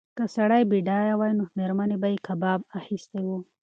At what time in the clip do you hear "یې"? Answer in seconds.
2.13-2.17